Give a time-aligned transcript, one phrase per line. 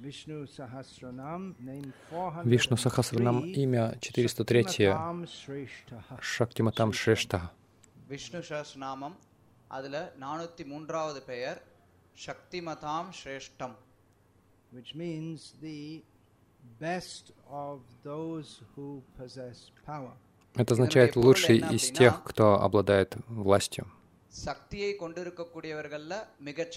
[0.00, 0.46] Вишну
[2.76, 5.98] Сахасранам, имя 403, Shaktimatam Shrestha.
[6.20, 7.40] Шактиматам Шрешта.
[8.08, 9.16] விஷ்ணு சஹஸ்ரநாமம்
[9.68, 11.58] அதுல நானூத்தி மூன்றாவது பெயர்
[12.26, 13.76] சக்திமதாம் ஸ்ரேஷ்டம்
[14.72, 15.80] which means the
[16.80, 17.24] best
[17.64, 18.86] of those who
[19.18, 20.14] possess power.
[20.56, 23.10] Это означает лучший из тех, кто обладает
[23.44, 23.84] властью.
[24.44, 26.72] சக்தியை கொண்டிருக்கக்கூடியவர்கள்ல மிகச்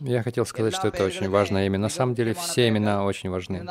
[0.00, 1.78] я хотел сказать, что это очень важное имя.
[1.78, 3.62] На самом деле все имена очень важны.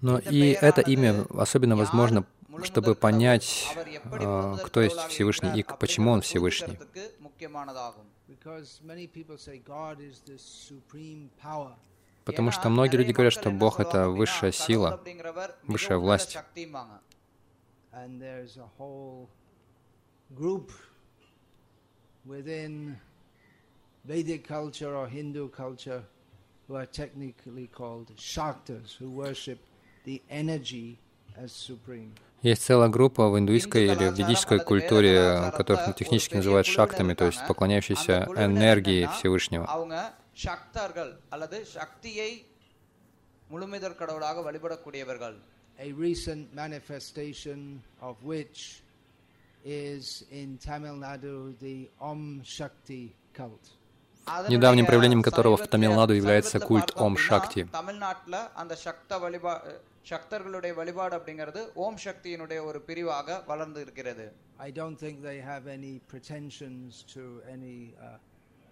[0.00, 2.24] Но и это имя особенно возможно,
[2.62, 3.68] чтобы понять,
[4.04, 6.78] а, кто есть Всевышний и почему он Всевышний.
[12.24, 15.00] Потому что многие люди говорят, что Бог— это высшая сила,
[15.64, 16.36] высшая власть.
[24.06, 26.02] Vedic culture or Hindu culture
[26.66, 29.58] who are technically called Shaktas, who worship
[30.04, 30.98] the energy
[32.42, 37.26] есть целая группа в индуистской или в ведической культуре, э, которых технически называют шактами, то
[37.26, 39.66] есть поклоняющиеся энергии Всевышнего.
[54.48, 57.68] Недавним проявлением которого в Тамилнаду является культ Ом Шакти.
[59.99, 64.25] தமிழ்நாட்டுல அந்த சக்த வழிபா சக்தர்களுடைய வழிபாடு அப்படிங்கிறது ஓம் சக்தியினுடைய ஒரு பிரிவாக வளர்ந்து இருக்கிறது
[64.57, 67.23] I don't think they have any pretensions to
[67.55, 68.17] any uh,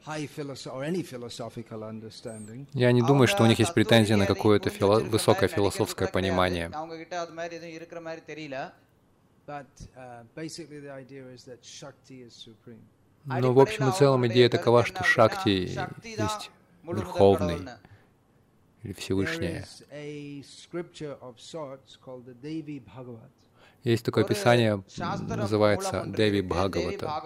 [0.09, 2.67] high philosoph or any philosophical understanding.
[2.73, 5.15] Я не думаю, что у них есть அவங்க претензии на தத்துவ какое-то ரீதியை фило- புரிஞ்சிருக்கிற
[5.17, 6.17] высокое மாதிரி философское நடிக்கிறது கிடையாது.
[6.19, 6.65] понимание.
[6.73, 8.57] அவங்க கிட்ட அது மாதிரி எதுவும் இருக்கிற மாதிரி தெரியல
[9.47, 12.83] But uh, basically, the idea is that Shakti is supreme.
[13.25, 16.49] Но в общем и целом идея такова, что Шакти சக்தி தான் есть
[16.83, 17.75] முழுமுதற் Верховный கடவுள்னு.
[18.88, 19.66] или Всевышнее.
[23.84, 24.82] Есть такое писание,
[25.28, 27.22] называется Деви Бхагавата.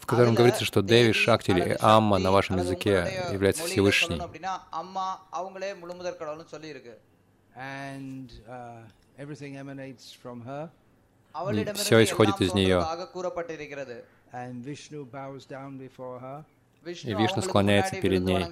[0.00, 4.20] В котором говорится, что Деви, Шакти или Амма на вашем языке является Всевышний.
[11.74, 12.84] Все исходит из нее.
[17.02, 18.44] И Вишну склоняется перед ней.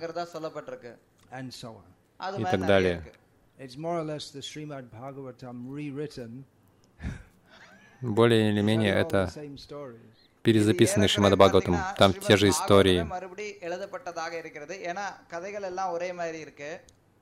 [2.39, 3.05] И так далее.
[8.01, 9.31] Более или менее это
[10.43, 11.77] перезаписанный Шримад Бхагаватам.
[11.97, 13.06] Там те же истории.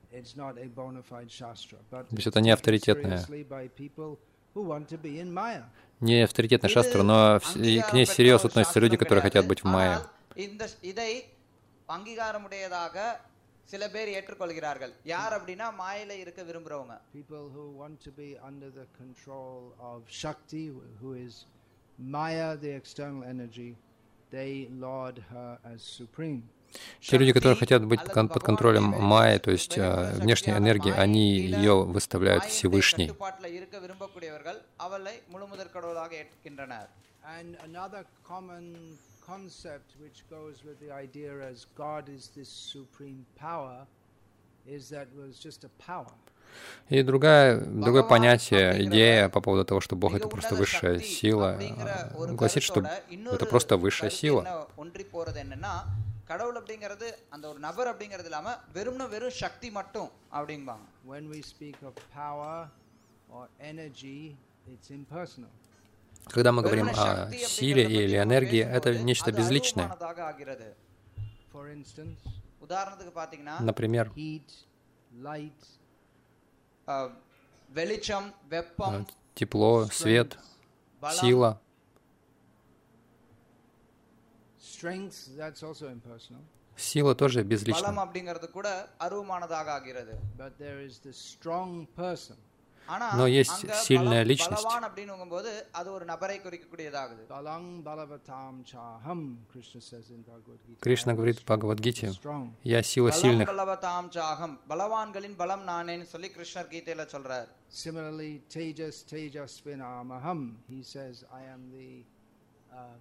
[0.09, 1.31] பாகவதமே மறுபடி எழுதப்பட்டதாக இருக்கிறது ஏன்னா கதைகள் எல்லாம் ஒரே மாதிரி இருக்கு It's not a bona fide
[1.39, 3.17] shastra, but То есть it's это не taken авторитетное.
[3.17, 4.11] seriously by people
[4.55, 5.63] who want to be in Maya.
[6.01, 9.67] Не авторитетная шастра, но вс- и к ней серьезно относятся люди, которые хотят быть в
[9.67, 9.95] Майя.
[9.95, 11.11] ஆனால் இந்த இதை
[11.89, 12.95] அங்கீகாரமுடையதாக
[13.65, 18.87] சில பேர் ஏற்றுக்கொள்கிறார்கள் யார் அப்படின்னா மாயில இருக்க விரும்புறவங்க People who want to be under the
[19.01, 19.59] control
[19.91, 20.65] of Shakti,
[21.01, 21.33] who is
[22.15, 23.69] Maya, the external energy,
[24.31, 24.51] they
[24.85, 26.41] laud her as supreme.
[27.00, 31.82] те люди, которые хотят быть под контролем Майи, то есть а, внешней энергии, они ее
[31.84, 33.12] выставляют всевышней.
[39.30, 43.86] concept which goes with the idea as God is this supreme power
[44.66, 46.12] is that was just a power.
[46.88, 51.60] И другое другое понятие, идея по поводу того, что Бог— это просто высшая сила,
[52.12, 52.80] гласит, что
[53.32, 54.68] это просто высшая сила.
[56.29, 60.09] என்ன ஒன்றி போறது என்னன்னா கடவுள் அப்படிங்கிறது அந்த ஒரு நபர் அப்படிங்கிறது இல்லாம வெறும்னு வெறும் சக்தி மட்டும்
[60.31, 62.57] அப்படிம்பாங்க When we speak of power
[63.29, 64.19] or energy,
[64.65, 65.53] it's impersonal.
[66.33, 69.29] Когда мы говорим வெறுமனே о சக்தி силе அப்படிங்கிறத или பத்தி நம்ம энергии, பேசும்போது это нечто
[69.29, 69.85] அது безличное.
[69.85, 70.69] அருவமானதாக ஆகிறது
[71.51, 72.19] For instance,
[72.61, 74.49] உதாரணத்துக்கு பாத்தீங்கன்னா Например, heat,
[75.21, 75.61] light,
[76.87, 77.11] அஹ்,
[77.69, 80.31] வெளிச்சம் வெப்பம் э, тепло, свет,
[81.01, 81.51] பலம் сила.
[86.76, 88.08] Сила тоже безлична.
[93.14, 94.66] Но есть сильная личность.
[100.80, 102.12] Кришна говорит в Бхагавадгите,
[102.64, 103.48] «Я сила сильных».
[107.70, 112.04] Similarly, Tejas Tejas Vinam he says, I am the
[112.72, 112.96] uh,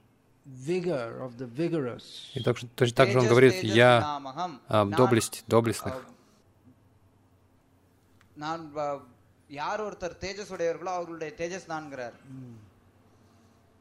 [0.67, 2.07] vigor of the vigorous.
[2.35, 4.61] И так, же- точно так же он தேஜஸ் говорит, தேஜஸ் «Я நாமகம்.
[4.69, 5.95] а, நான், доблесть доблестных».
[5.95, 6.11] அஹ்,
[8.37, 9.03] நான் வ-
[9.51, 12.17] யார் ஒருத்தர் தேஜஸ் உடையவர்களோ அவர்களுடைய தேஜஸ் நான்கிறார்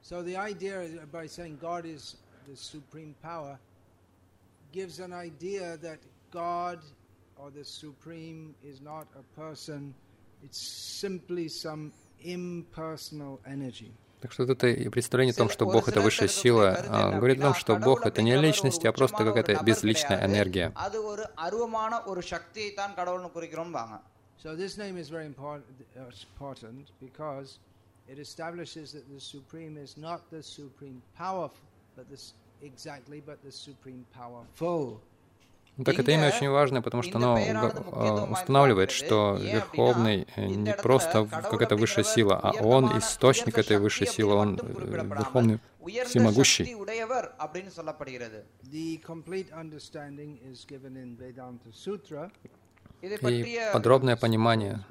[0.10, 2.04] So the idea is, by saying God is
[2.48, 3.54] the supreme power
[4.74, 6.00] gives an idea that
[6.34, 6.80] God
[7.38, 8.42] or the supreme
[8.72, 9.81] is not a person,
[10.45, 10.62] it's
[11.04, 11.84] simply some
[12.38, 13.92] impersonal energy.
[14.20, 16.76] Так что вот это представление о том, что Бог— это высшая сила,
[17.15, 20.73] говорит нам, что Бог— это не личность, а просто какая-то безличная энергия.
[24.41, 25.65] So this name is very important
[27.00, 27.59] because
[28.06, 31.59] it establishes that the supreme is not the supreme powerful,
[31.97, 32.17] but the
[32.62, 35.00] exactly, but the supreme powerful.
[35.79, 40.75] Ну, так это имя очень важное, потому что оно а, устанавливает, что Верховный э, не
[40.75, 45.61] просто какая-то высшая сила, а Он источник этой высшей силы, Он э, Верховный
[46.05, 46.77] всемогущий.
[53.31, 54.85] И подробное понимание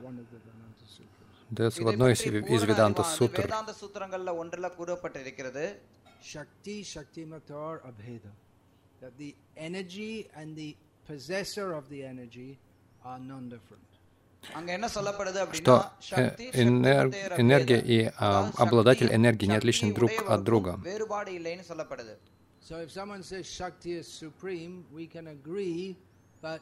[1.50, 3.54] дается в одной из, из Веданта Сутр.
[9.02, 10.76] that the energy and the
[11.08, 12.58] possessor of the energy
[13.04, 13.84] are non-different.
[15.52, 15.92] что
[16.54, 17.08] энер,
[17.38, 20.80] энергия и а, обладатель энергии не отличны друг от друга.
[22.62, 25.96] So if someone says Shakti is supreme, we can agree,
[26.42, 26.60] but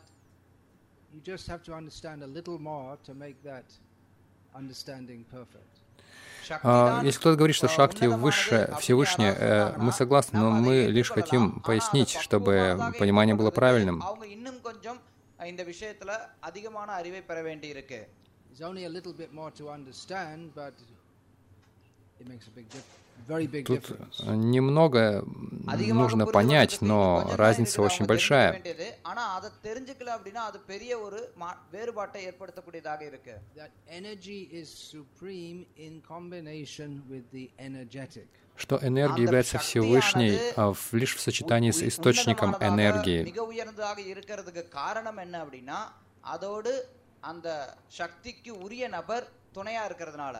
[1.12, 3.66] you just have to understand a little more to make that
[4.54, 5.75] understanding perfect.
[6.49, 9.79] சக்தி А, தான், Если кто-то говорит, что а, Шакти உன்னதமானது выше அப்படின்னு Всевышнее, யாராவது э,
[9.79, 11.19] мы சொன்னாங்கன்னா, согласны, но நாம் அதை мы лишь ஏற்றுக்கொள்ளலாம்.
[11.19, 13.99] хотим ஆனா пояснить, அதை чтобы பக்குவமானதாக понимание было ஏற்றுக்கொள்வதற்கு правильным.
[14.03, 15.01] அவங்க இன்னும் கொஞ்சம்
[15.47, 16.11] இந்த விஷயத்துல
[16.41, 18.01] அதிகமான அறிவை பெற வேண்டி இருக்கு
[18.49, 20.75] There's only a little bit more to understand, but
[22.21, 24.17] it makes a big diff- very big Тут difference.
[24.23, 27.99] э, немного м, அதிகமாக нужно புரிந்து понять, கொள்வதற்கு но இன்னும் கொஞ்சம் தான் разница இருக்குது, очень
[27.99, 28.49] அவங்க தெரிஞ்சுக்க большая.
[28.53, 28.87] வேண்டியது.
[29.03, 35.59] ஆனா அதை தெரிஞ்சுக்கல அப்படின்னா அது பெரிய ஒரு மா- வேறுபாட்டை ஏற்படுத்தக்கூடியதாக இருக்கு That energy is supreme
[35.79, 38.29] in combination with the energetic.
[38.59, 43.21] Что энергия является Всевышней а, в- лишь в сочетании с உ- источником உன்னதமானதாக, энергии.
[43.23, 45.79] மிக உயர்ந்ததாக இருக்கிறதுக்கு காரணம் என்ன அப்படின்னா
[46.35, 46.73] அதோடு
[47.23, 47.49] அந்த
[47.91, 50.37] சக்திக்கு உரிய நபர் துணையா இருக்கிறதுனால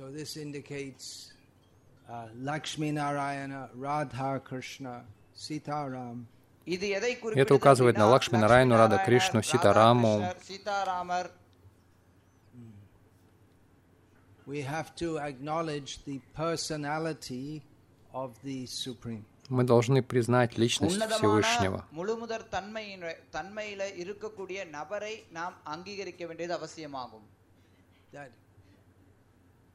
[0.00, 1.30] So this indicates
[2.08, 5.04] uh, Lakshmi Narayana, Radha Krishna,
[5.36, 6.26] Sitaram.
[6.66, 10.24] Это указывает на Лакшми Нарайну, Рада Кришну, Ситараму.
[19.48, 21.84] Мы должны признать личность Всевышнего.
[28.12, 28.32] That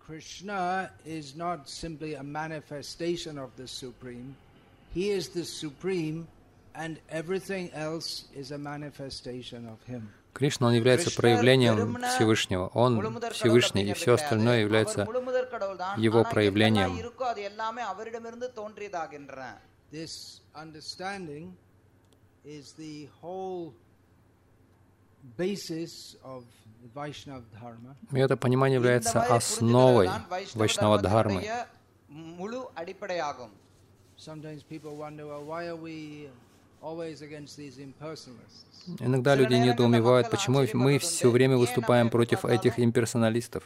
[0.06, 4.36] Krishna is not simply a manifestation of the Supreme,
[4.94, 6.28] he is the Supreme,
[6.76, 10.14] and everything else is a manifestation of him.
[10.34, 12.70] Кришна, он является проявлением Всевышнего.
[12.74, 15.08] Он Всевышний, и все остальное является
[15.98, 16.92] его проявлением.
[22.48, 23.74] Is the whole
[25.36, 26.44] basis of
[28.12, 30.10] И это понимание является основой
[30.54, 31.44] Вайшнава Дхармы.
[39.00, 43.64] Иногда люди недоумевают, почему мы все время выступаем против этих имперсоналистов.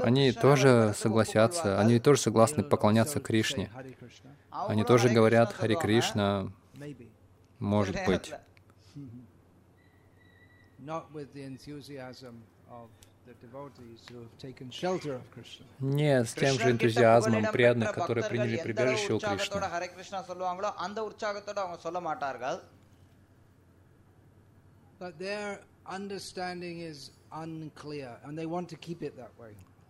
[0.00, 3.70] Они тоже согласятся, они тоже согласны поклоняться Кришне.
[4.50, 6.50] Они тоже говорят Хари Кришна.
[7.60, 8.32] Может быть.
[15.78, 19.60] Не с тем же энтузиазмом преданных, которые приняли прибежище у Кришны.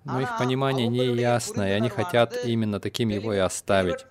[0.04, 4.06] Но их понимание не ясно, и они хотят именно таким его и оставить.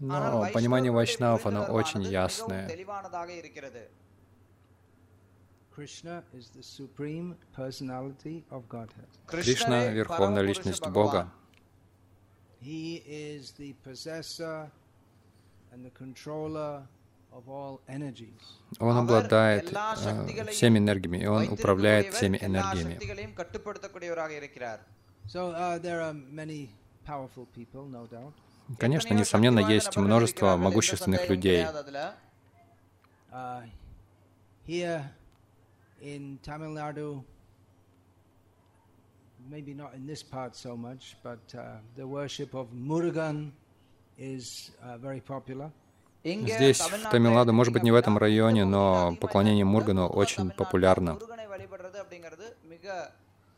[0.00, 2.68] Но понимание вайшнавов, оно очень ясное.
[9.26, 11.32] Кришна— Верховная Личность Бога.
[18.80, 22.98] Он обладает э, всеми энергиями, и Он управляет всеми энергиями.
[28.78, 31.66] Конечно, несомненно, есть множество могущественных людей.
[46.24, 51.18] Здесь, в Тамилнаду, может быть, не в этом районе, но поклонение Мургану очень популярно.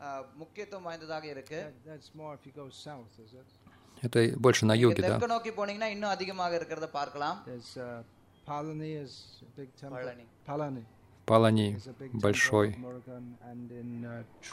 [0.00, 3.48] மிக அஹ், முக்கியத்துவம் வாய்ந்ததாக இருக்கு That, that's more if you go south, is it?
[4.02, 5.32] Это больше на நீங்க юге, தெற்கு да?
[5.34, 8.02] நோக்கி போனீங்கன்னா இன்னும் அதிகமாக இருக்கிறத பார்க்கலாம் There's uh,
[8.48, 9.98] Palani is a big temple.
[9.98, 10.26] Palani.
[10.48, 10.82] Palani
[11.28, 14.10] Палани is a big большой temple of Murugan, and in uh,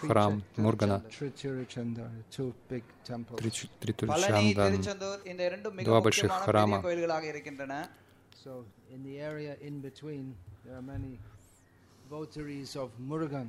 [0.08, 0.98] храм Trichand- Мургана.
[1.18, 2.06] Tritiruchanda,
[2.38, 3.40] two big temples.
[3.42, 4.64] Трич- பழனி Тритульчандан.
[4.68, 6.78] திருச்செந்தூர் இந்த இரண்டும் மிக Два больших முக்கியமான храма.
[6.78, 7.76] பெரிய கோயில்களாக இருக்கின்றன
[8.44, 8.54] So
[8.96, 10.26] in the area in between,
[10.64, 11.12] there are many
[12.10, 13.48] votaries of Murugan.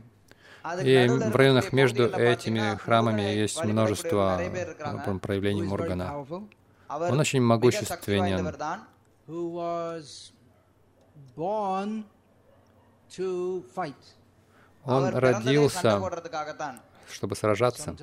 [0.84, 4.42] И в районах между этими храмами есть множество
[5.22, 6.26] проявлений Мургана.
[6.90, 8.56] Он очень могущественен.
[14.86, 16.02] Он родился,
[17.10, 17.96] чтобы сражаться.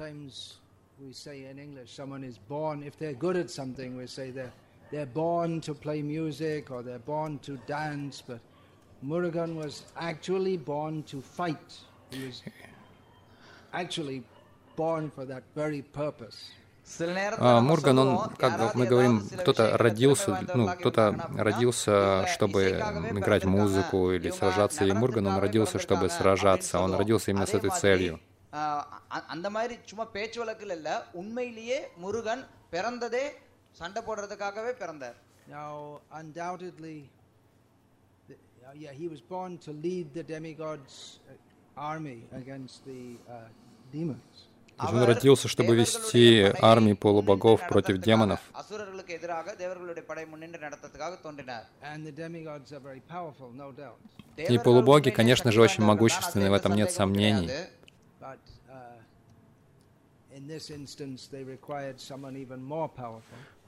[4.93, 5.61] They're born
[9.97, 11.81] actually born to fight.
[12.12, 12.40] He was
[13.74, 14.20] actually
[14.78, 16.40] born for that very purpose.
[16.88, 19.64] சில நேரத்துல А, நம்ம Мурган, он, சொல்லுவோம், как бы யாராவது мы ஏதாவது говорим, சில кто-то
[19.64, 24.00] விஷயங்களை родился, திறமை ну, வாய்ந்தவர்களாக кто-то இருக்காங்கன்னா அப்படின்னா, родился, இவங்க чтобы இசைக்காகவே играть பிறந்திருக்காங்க, музыку
[24.16, 27.02] или இவங்க сражаться, и Мурган, он நடனத்துக்காகவே родился, чтобы பிறந்திருக்காங்க сражаться, அப்படின்னு он சொல்லுவோம்.
[27.04, 28.16] родился именно с அதே этой மாதிரி, целью.
[28.54, 28.84] ஆஹ்,
[29.16, 33.26] அ- அந்த மாதிரி சும்மா பேச்சு வழக்கில் இல்ல உண்மையிலேயே முருகன் பிறந்ததே
[33.74, 35.18] சண்டை போடுறதுக்காகவே பிறந்தார்
[35.52, 35.72] Now,
[36.22, 36.98] undoubtedly,
[38.30, 40.98] the, uh, yeah, he was born to lead the demigods'
[44.79, 48.41] то есть он родился, чтобы вести армии полубогов против демонов.
[54.37, 57.51] И полубоги, конечно же, очень могущественны, в этом нет сомнений.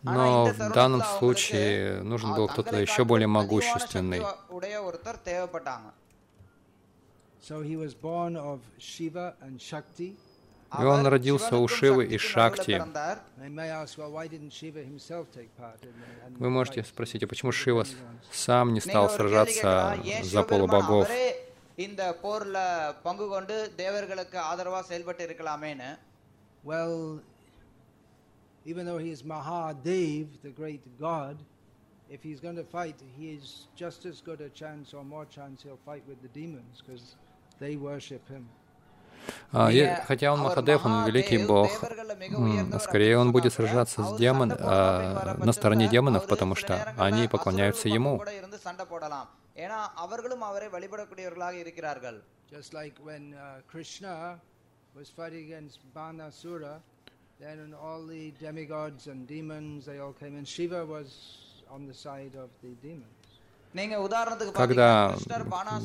[0.02, 4.22] Но в данном случае нужен был кто-то еще более могущественный.
[10.79, 12.73] И он அவர் родился у சிவனுக்கும் Шивы и சக்திக்கும் நடுவுல Шакти.
[12.77, 13.19] பிறந்தார்.
[13.41, 16.79] They may ask, well, why didn't Shiva himself take part in the, and Вы можете
[16.81, 18.29] fight спросить, а with почему the Шива demigods?
[18.45, 21.03] сам не நீங்க стал ஒரு கேள்வி сражаться கேட்கலாம், ஏன் за சிவபெருமான் полубогов?
[21.09, 21.27] அவரே
[21.87, 22.57] இந்த போர்ல
[23.05, 25.91] பங்கு கொண்டு தேவர்களுக்கு ஆதரவா செயல்பட்டு இருக்கலாமேன்னு
[26.71, 26.95] Well,
[28.71, 31.35] even though he is Mahadev, the great god,
[32.15, 33.45] if he's going to fight, he is
[33.83, 37.17] just as good a chance or more chance he'll fight with the demons because they
[37.17, 37.26] worship him.
[39.52, 41.70] а, я, хотя он Махадев, он великий бог,
[42.80, 48.22] скорее он будет сражаться с демон, а, на стороне демонов, потому что они поклоняются ему.
[62.82, 63.17] Demons,
[64.54, 65.16] когда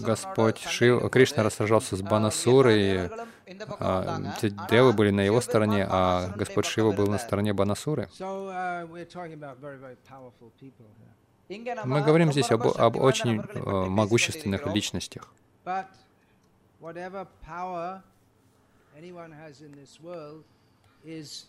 [0.01, 3.09] Господь Шив, Кришна сражался с Банасурой,
[3.79, 8.09] а, те девы были на его стороне, а Господь Шива был на стороне Банасуры.
[11.49, 15.31] Мы говорим здесь об, об очень э, могущественных личностях.
[21.05, 21.47] Is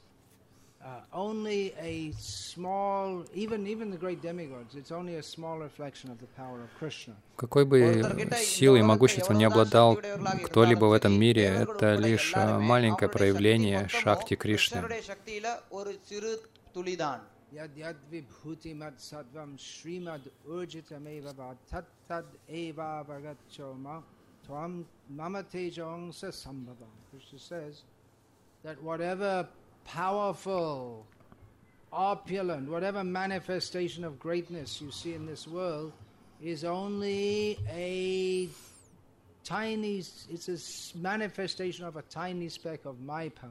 [0.84, 6.18] Uh, only a small, even even the great demigods, it's only a small reflection of
[6.20, 7.14] the power of Krishna.
[7.36, 8.04] Какой бы
[8.36, 9.96] силой и могуществом не обладал
[10.44, 14.82] кто-либо в этом мире, это лишь маленькое проявление Шакти Кришны.
[27.10, 27.82] Krishna says
[28.64, 29.48] that whatever
[29.84, 31.06] powerful,
[31.92, 35.92] opulent, whatever manifestation of greatness you see in this world
[36.42, 38.48] is only a
[39.44, 39.98] tiny,
[40.30, 43.50] it's a manifestation of a tiny speck of my power.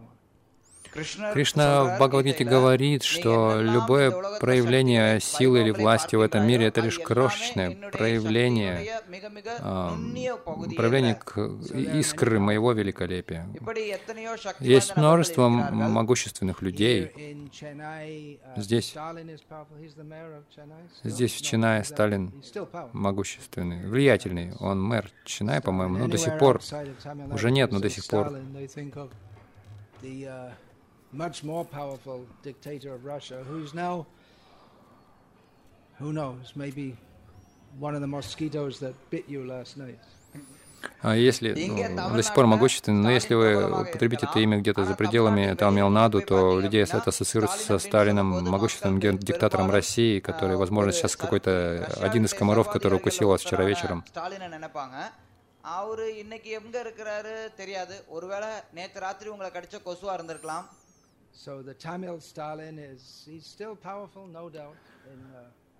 [0.92, 7.00] Кришна в Бхагавадгите говорит, что любое проявление силы или власти в этом мире— это лишь
[7.00, 11.20] крошечное проявление, э, проявление
[12.00, 13.48] искры моего великолепия.
[14.60, 17.50] Есть множество могущественных людей.
[18.56, 18.96] Здесь,
[21.04, 22.34] здесь в Чинае Сталин
[22.94, 24.54] могущественный, влиятельный.
[24.60, 26.62] Он мэр Чинай, по-моему, но до сих пор,
[27.32, 28.34] уже нет, но до сих пор
[31.13, 33.95] much more powerful dictator of Russia, who's now,
[36.01, 36.87] who knows, maybe
[37.79, 40.01] one of the mosquitoes that bit you last night.
[41.03, 43.49] А если ну, он до сих пор могущественный, но если вы
[43.83, 49.01] употребите это имя где-то за пределами Тамилнаду, то у людей это ассоциируется со Сталином, могущественным
[49.01, 51.53] ген- диктатором России, который, возможно, сейчас какой-то
[52.01, 54.05] один из комаров, который укусил вас вчера вечером.
[54.11, 54.97] ஸ்டாலினை நினைப்பாங்க
[55.63, 60.67] அவரு இன்னைக்கு எங்க இருக்கிறாரு தெரியாது ஒருவேளை நேத்து ராத்திரி உங்களை கடிச்ச கொசுவா இருந்திருக்கலாம்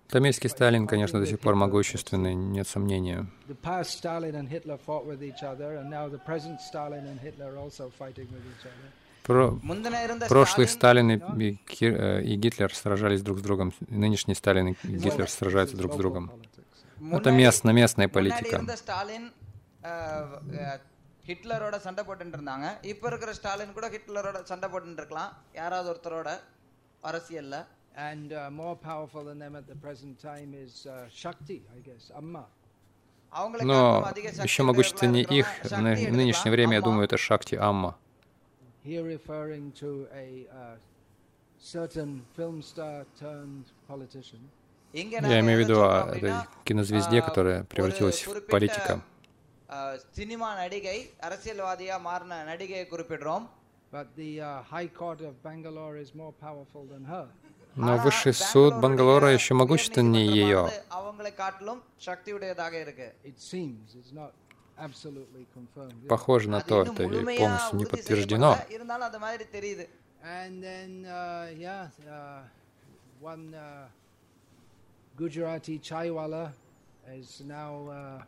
[0.08, 3.26] Тамильский Сталин, конечно, до сих пор могущественный, нет сомнения.
[9.24, 9.58] Про...
[10.28, 11.94] Прошлый Сталин и, и, Кир...
[11.94, 16.30] Э, и Гитлер сражались друг с другом, нынешний Сталин и Гитлер сражаются друг с другом.
[17.10, 18.62] Это местно, местная политика.
[21.25, 24.97] இருந்த ஸ்டாலின் அஹ், அஹ், ஹிட்லரோட சண்டை போட்டுட்டு இருந்தாங்க இப்ப இருக்கிற ஸ்டாலின் கூட ஹிட்லரோட சண்டை போட்டுட்டு
[24.97, 26.29] இருக்கலாம் யாராவது ஒருத்தரோட
[27.03, 27.57] அரசியல்ல
[28.01, 32.11] And uh, more powerful than them at the present time is uh, Shakti, I guess,
[32.15, 32.43] Amma.
[33.33, 36.55] அவங்களை Но காட்டிலும் அதிக சக்தி еще உடையவர்களா могущественнее их இருக்கிறவங்க на சக்தி нынешнее எடுத்துக்கலாம்.
[36.55, 36.87] время, я அம்மா.
[36.87, 37.91] думаю, это Шакти Амма.
[38.85, 40.75] Here referring to a uh,
[41.73, 44.41] certain film star turned politician.
[44.93, 47.69] இங்க Я நாங்க имею в எதை виду சொல்றோம் о அப்படின்னா, этой кинозвезде, ஆஹ், которая ஒரு
[47.73, 48.93] превратилась в குறிப்பிட்ட, политика.
[49.69, 53.45] ஆஹ், சினிமா நடிகை அரசியல்வாதியா மாறின நடிகையை குறிப்பிடுறோம்
[53.93, 57.23] But the uh, High Court of Bangalore is more powerful than her.
[57.75, 60.59] Но ஆனா, высший суд பெங்களூருடைய Бангалора еще могущественнее ее.
[60.59, 64.31] உயர்நீதிமன்றமானது அவங்களை காட்டிலும் சக்தி உடையதாக இருக்கு It seems, it's not
[64.77, 65.97] absolutely confirmed.
[65.97, 66.09] yet.
[66.09, 68.51] Похоже на அது то, இன்னும் это முழுமையா полностью не உறுதி подтверждено.
[68.51, 68.75] செய்யப்படல.
[68.77, 69.87] இருந்தாலும் அது மாதிரி தெரியுது
[70.39, 72.41] And then, uh, yeah, uh,
[73.25, 73.85] one uh,
[75.15, 76.43] Gujarati chaiwala
[77.13, 78.19] is now uh,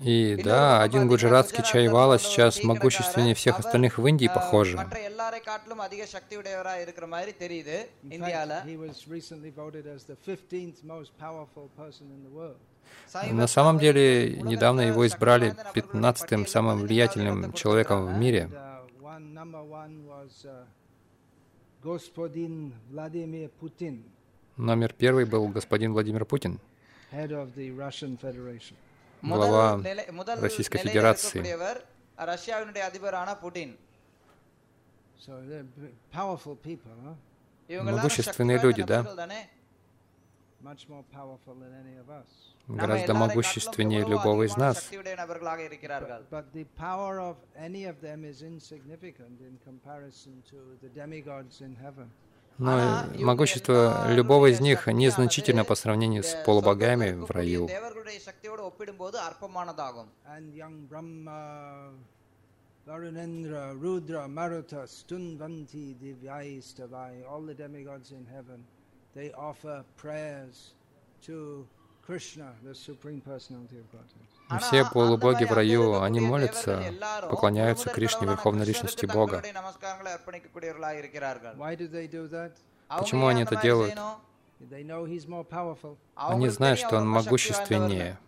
[0.00, 4.78] и да, один гуджаратский чайвала сейчас могущественнее всех остальных в Индии, похоже.
[13.30, 18.50] На самом деле, недавно его избрали 15-м самым влиятельным человеком в мире.
[21.82, 24.04] Господин Владимир Путин.
[24.58, 26.58] Номер первый был господин Владимир Путин,
[29.22, 29.80] глава
[30.40, 31.40] Российской Федерации.
[37.68, 39.06] Могущественные люди, да?
[42.66, 44.90] гораздо могущественнее любого из нас
[52.58, 57.68] но могущество любого из них незначительно по сравнению с полубогами в раю.
[62.88, 68.64] Varunendra, Rudra, Maruta, Stunvanti, Divyayistavai, all the demigods in heaven,
[69.14, 70.72] they offer prayers
[71.20, 71.66] to
[74.50, 76.82] ну, все полубоги в раю, они молятся,
[77.28, 79.42] поклоняются Кришне, Верховной Личности Бога.
[82.88, 83.94] Почему они это делают?
[86.16, 88.18] Они знают, что он могущественнее.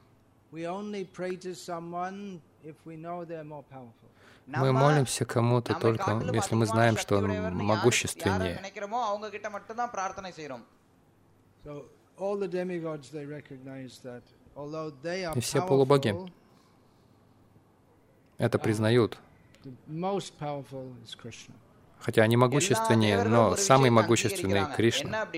[4.46, 8.60] Мы молимся кому-то только, если мы знаем, что он могущественнее.
[15.34, 16.14] И все полубоги
[18.36, 19.18] это признают.
[21.98, 25.28] Хотя они могущественнее, но самый могущественный Кришна.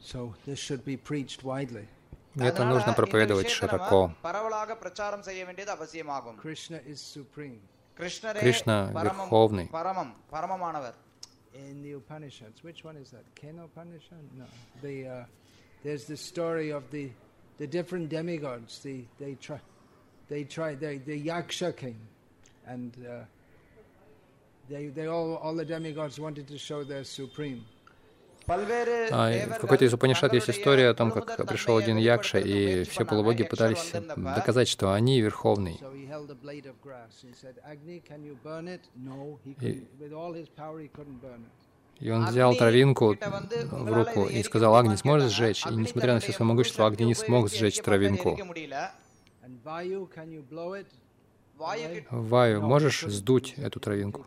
[0.00, 1.88] So this should be preached widely.
[2.36, 4.12] Это нужно проповедовать широко.
[8.40, 9.68] Кришна верховный.
[12.62, 13.24] Which one is that?
[15.06, 15.24] Uh,
[15.84, 17.10] there's the story of the,
[17.58, 18.80] the different demigods.
[18.80, 19.60] The, they try,
[20.28, 22.00] they try, they, the Yaksha came,
[22.66, 23.24] and uh,
[24.68, 27.64] they, they all, all the demigods wanted to show their supreme.
[28.46, 33.04] В а, какой-то из Упанишат есть история о том, как пришел один якша, и все
[33.06, 35.80] полубоги пытались доказать, что они верховный.
[39.60, 39.86] И,
[42.00, 43.16] и он взял травинку
[43.70, 47.14] в руку и сказал, «Агни, сможешь сжечь?» И несмотря на все свое могущество, Агни не
[47.14, 48.38] смог сжечь травинку.
[52.10, 54.26] Ваю, можешь сдуть эту травинку?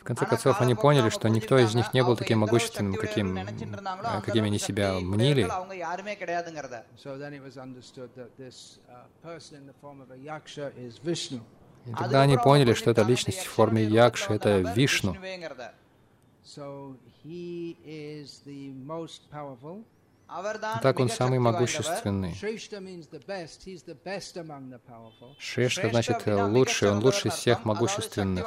[0.00, 4.20] В конце концов, они поняли, что никто из них не был таким могущественным, каким, э,
[4.24, 5.48] какими они себя мнили.
[11.86, 15.16] И тогда они поняли, что эта личность в форме Якши— это Вишну.
[20.82, 22.34] Так он самый могущественный.
[25.38, 28.44] Шрешта значит э, лучший, он лучший из всех могущественных.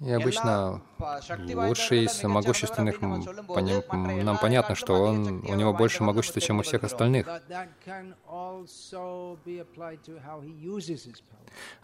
[0.00, 0.82] И обычно
[1.54, 7.26] лучший из могущественных, нам понятно, что он, у него больше могущества, чем у всех остальных.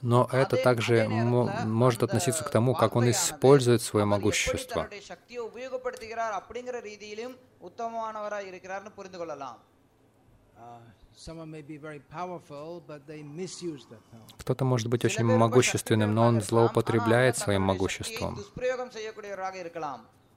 [0.01, 4.89] Но это также может относиться к тому, как он использует свое могущество.
[14.39, 18.39] Кто-то может быть очень могущественным, но он злоупотребляет своим могуществом.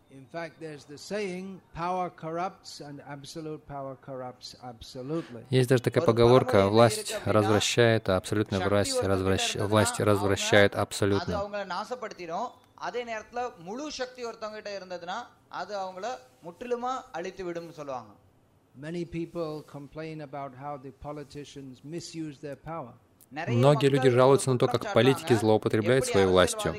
[0.04, 4.56] சக்தியை துஷ்பிரயோகம் செய்யக்கூடியவராக இருக்கலாம் In fact, there's the saying, power corrupts and absolute power corrupts
[4.62, 5.42] absolutely.
[5.50, 11.34] Есть даже такая поговорка, власть развращает, а абсолютная власть, развращ- власть развращает அது абсолютно.
[11.34, 16.06] அவங்கள நாசப்படுத்திடும் அதே நேரத்துல முழு சக்தி ஒருத்தவங்க கிட்ட இருந்ததுன்னா அது அவங்கள
[16.44, 18.12] முற்றிலுமா அழித்து விடும்னு சொல்லுவாங்க
[18.74, 22.94] Many people complain about how the politicians misuse their power.
[23.31, 26.75] Многие люди жалуются на то, как политики злоупотребляют своей властью.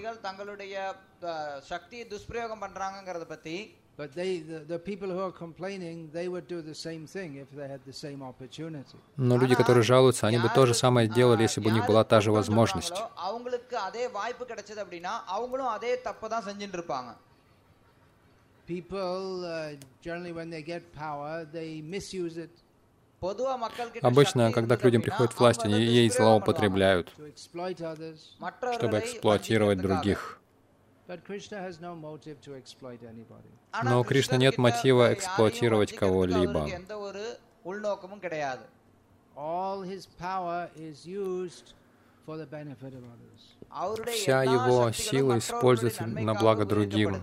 [9.16, 12.04] Но люди, которые жалуются, они бы то же самое делали, если бы у них была
[12.04, 12.94] та же возможность.
[18.66, 22.50] People uh, generally, when they get power, they misuse it.
[24.02, 27.12] Обычно, когда к людям приходит власть, они ей злоупотребляют,
[28.72, 30.38] чтобы эксплуатировать других.
[33.84, 36.68] Но у Кришны нет мотива эксплуатировать кого-либо.
[44.06, 47.16] Вся его сила используется на благо другим.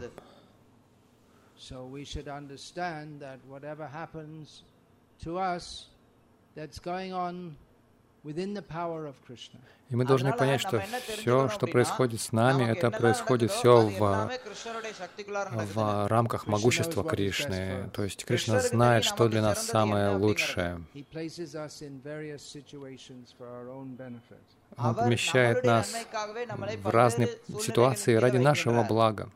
[9.90, 14.32] И мы должны понять, что все, что происходит с нами, это происходит все в,
[15.74, 17.90] в рамках могущества Кришны.
[17.94, 20.82] То есть Кришна знает, что для нас самое лучшее.
[24.78, 25.94] Он помещает нас
[26.78, 27.30] в разные
[27.62, 29.30] ситуации ради нашего блага.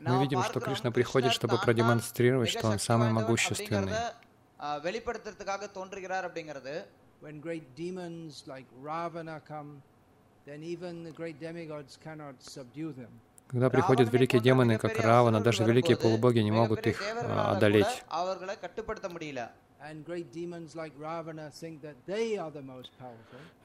[0.00, 2.86] Мы நாம் видим, что பார்க்கிறோம், Кришна приходит, கிருஷ்ணர் чтобы தான் продемонстрировать, மிக что он சக்தி
[2.86, 3.92] самый வாய்ந்தவர் могущественный.
[3.92, 4.24] அப்படிங்கிறத,
[4.60, 6.74] ஆ, வெளிப்படுத்துறதுக்காக தோன்றுகிறார் அப்படிங்கிறது
[7.22, 9.70] When great demons like Ravana come,
[10.46, 13.12] then even the great demigods cannot subdue them.
[13.50, 16.52] Когда приходят ராவணனை великие போன்ற демоны, как மிகப்பெரிய Равана, அசுரர்கள் даже великие வரும்போது, полубоги не
[16.52, 17.94] могут மிகப்பெரிய их தேவர்களால а, கூட одолеть.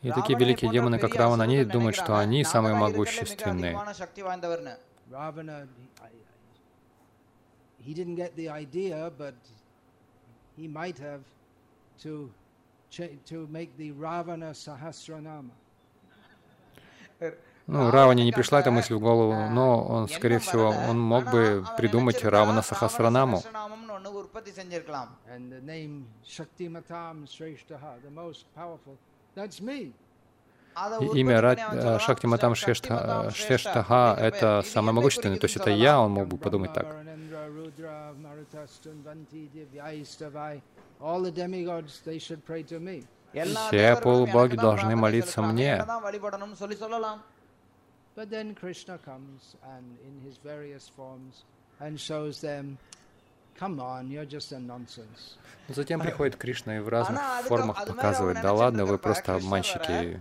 [0.03, 3.77] И такие великие демоны, как Равана, они думают, что они самые могущественные.
[13.27, 15.51] To make the Ravana Sahasranama.
[17.21, 21.25] Er, ну, Раване не пришла эта мысль в голову, но он, скорее всего, он мог
[21.31, 23.43] бы придумать Равана Сахасранаму.
[31.01, 36.29] И имя Рад, Шакти Матам Шештаха— это самое могущественное, то есть это я, он мог
[36.29, 36.87] бы подумать так.
[43.69, 45.85] Все полубоги должны молиться мне.
[48.17, 51.45] But then Krishna comes and in his various forms
[51.81, 52.79] and shows them
[53.59, 55.39] Come on, you're just a nonsense.
[55.69, 60.21] Но затем приходит Кришна и в разных формах показывает, да ладно, вы просто обманщики.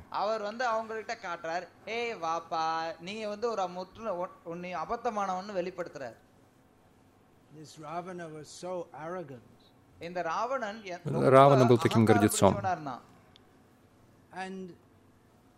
[11.04, 12.58] Равана был таким гордецом.
[14.34, 14.74] And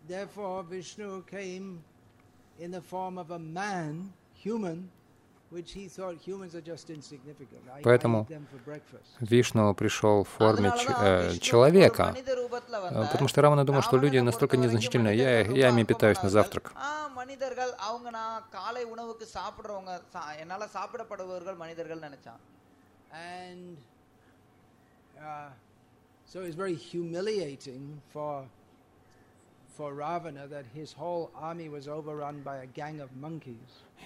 [0.08, 1.84] therefore Vishnu came
[2.60, 4.89] in the form of a man, human,
[7.84, 8.28] Поэтому
[9.22, 12.13] Вишну пришел э, в форме э, человека,
[12.91, 16.74] потому что Рамана думал, что люди настолько незначительны, я, я ими питаюсь на завтрак.
[23.10, 23.78] And,
[25.17, 25.48] uh,
[26.26, 28.43] so it's very humiliating for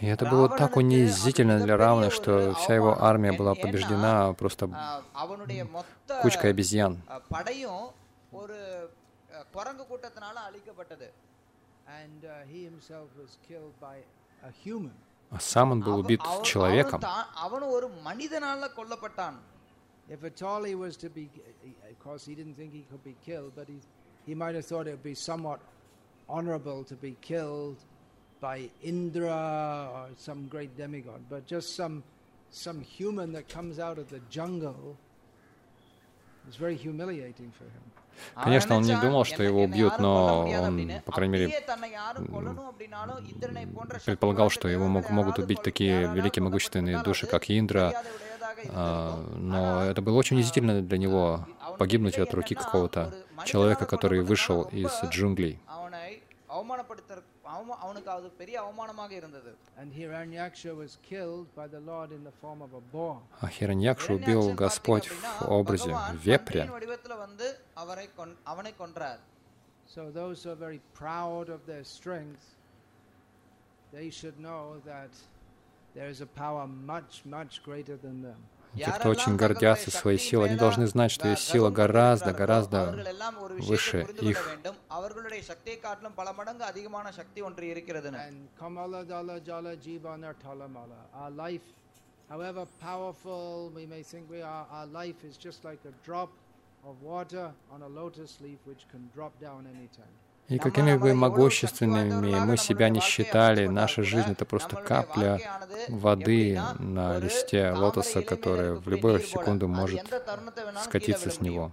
[0.02, 4.70] и это было так унизительно для Равны, что вся его армия была побеждена а просто
[6.22, 7.02] кучкой обезьян.
[15.32, 17.02] А сам он был убит человеком.
[20.10, 23.54] If Atali was to be, uh, of course, he didn't think he could be killed,
[23.56, 23.80] but he
[24.26, 25.60] He might have thought it would be somewhat
[26.30, 27.78] honorable to be killed
[28.40, 32.04] by Indra or some great demigod, but just some
[32.52, 34.98] some human that comes out of the jungle
[36.50, 37.82] is very humiliating for him.
[38.36, 41.64] Конечно, он не думал, что его убьют, но он, по крайней мере,
[44.06, 47.94] предполагал, что его могут убить такие великие могущественные души, как Индра.
[48.66, 51.48] Но это было очень унизительно для него
[51.82, 53.12] погибнуть от руки какого-то
[53.44, 55.60] человека, который вышел из джунглей.
[63.40, 66.70] А Хираньякшу убил Господь в образе вепря.
[69.94, 72.44] So those who are very proud of their strength,
[73.92, 75.10] they should know that
[75.94, 78.38] there is a power much, much greater than them.
[78.76, 82.96] Те, кто очень гордятся своей силой, они должны знать, что есть сила гораздо, гораздо
[83.60, 84.58] выше их.
[92.32, 96.30] However powerful we may think we are, our life is just like a drop
[96.86, 100.16] of water on a lotus leaf which can drop down anytime.
[100.52, 105.40] И какими бы могущественными мы себя не считали, наша жизнь— это просто капля
[105.88, 110.02] воды на листе лотоса, которая в любую секунду может
[110.84, 111.72] скатиться с него.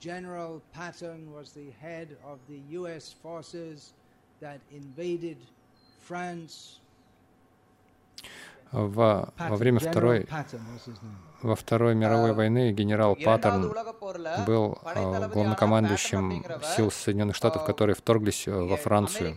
[0.00, 3.92] General Patton was the head of the US forces
[4.40, 5.38] that invaded
[6.08, 6.78] France.
[8.70, 10.28] Во, во время Второй,
[11.42, 13.72] во Второй мировой войны генерал Паттерн
[14.46, 16.44] был э, главнокомандующим
[16.76, 19.36] сил Соединенных Штатов, которые вторглись э, во Францию.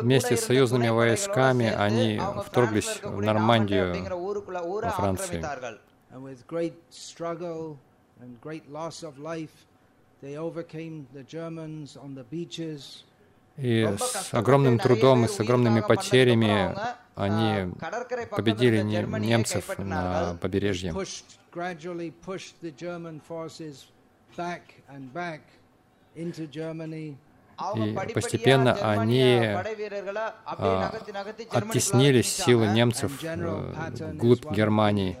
[0.00, 3.94] Вместе с союзными войсками они вторглись в Нормандию
[4.56, 5.44] во Франции.
[13.56, 16.76] И с огромным трудом и с огромными потерями
[17.14, 17.72] они
[18.30, 20.94] победили немцев на побережье.
[27.74, 29.40] И постепенно они
[30.44, 30.92] а,
[31.50, 35.18] оттеснили силы немцев э, вглубь Германии.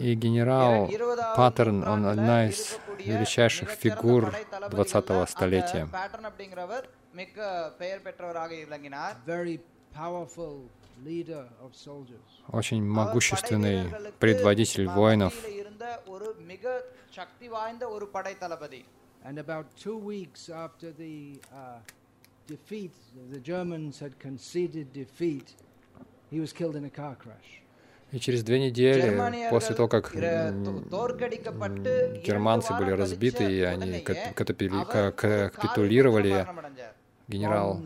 [0.00, 0.90] И генерал
[1.36, 5.88] Паттерн, он одна из величайших фигур 20-го столетия.
[12.48, 15.34] Очень могущественный предводитель воинов.
[19.26, 19.66] And about
[22.46, 22.92] defeat,
[23.30, 25.54] the Germans had conceded defeat,
[28.14, 30.14] и через две недели, после того, как
[32.22, 36.46] германцы были разбиты, и они капитулировали,
[37.26, 37.80] генерал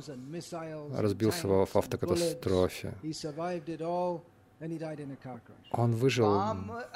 [0.97, 2.93] разбился в автокатастрофе.
[5.71, 6.43] Он выжил,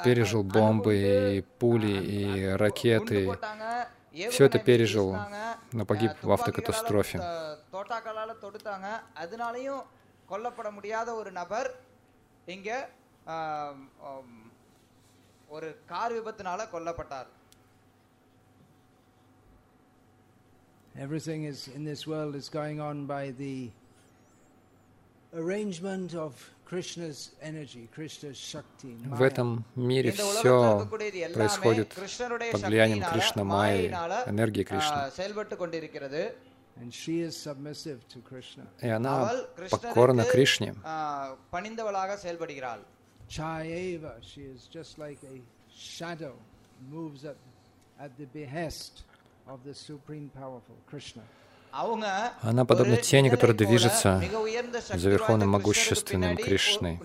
[0.05, 3.31] пережил бомбы и пули и ракеты.
[4.31, 5.17] Все это пережил,
[5.73, 7.19] но погиб в автокатастрофе.
[10.32, 11.80] கொல்லப்பட முடியாத ஒரு நபர்
[12.46, 12.90] இங்க
[15.56, 17.28] ஒரு கார் விபத்தினால கொல்லப்பட்டார்
[21.06, 23.70] Everything is in this world is going on by the
[25.34, 26.34] arrangement of
[26.70, 26.74] В
[29.22, 30.86] этом мире все
[31.34, 31.94] происходит
[32.52, 33.88] под влиянием Кришна Майи,
[34.28, 35.10] энергии Кришны.
[38.81, 39.31] И она
[39.71, 40.75] покорна Кришне.
[52.43, 54.21] Она подобна тени, которая движется
[54.99, 56.99] за верховным могущественным Кришной.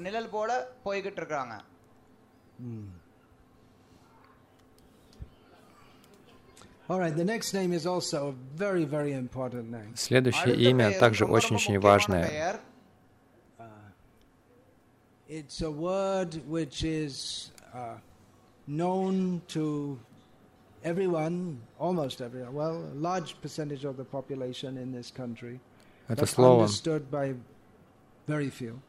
[9.95, 12.59] Следующее имя также очень-очень важное.
[15.29, 17.97] It's a word which is uh,
[18.65, 19.99] known to
[20.85, 25.59] everyone, almost everyone, well, a large percentage of the population in this country,
[26.07, 27.35] Это слово, understood by
[28.27, 28.79] very few.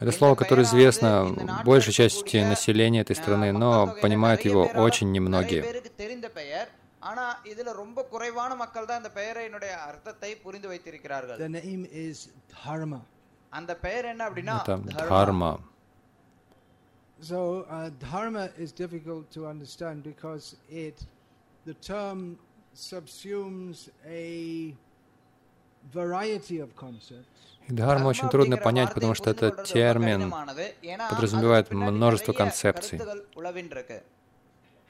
[0.00, 5.64] Это слово, которое известно большей части населения этой страны, но понимают его очень немногие.
[11.38, 13.00] The name is Dharma.
[14.64, 15.60] Это Дхарма.
[17.20, 21.06] So uh, Dharma is difficult to understand because it
[21.64, 22.38] the term
[22.74, 24.74] subsumes a
[25.92, 27.56] variety of concepts.
[27.68, 30.32] Дхарма очень трудно понять, потому что этот термин
[31.10, 33.00] подразумевает множество концепций.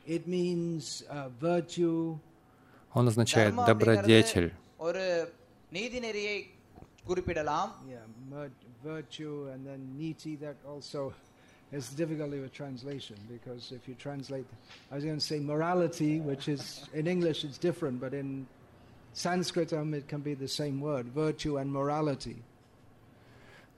[0.06, 2.18] Uh,
[2.94, 4.52] Он означает добродетель.
[7.08, 8.48] Yeah,
[8.86, 11.12] virtue and then niti that also
[11.72, 14.46] it's difficulty with translation because if you translate,
[14.90, 18.46] I was going to say morality, which is in English it's different, but in
[19.12, 22.36] Sanskrit um, it can be the same word, virtue and morality.